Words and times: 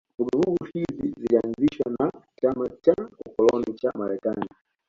Vuguvugu 0.17 0.57
hizi 0.73 1.13
zilianzishwa 1.19 1.91
na 1.99 2.11
chama 2.35 2.69
cha 2.81 2.93
ukoloni 3.25 3.73
cha 3.73 3.91
Marekani 3.93 4.45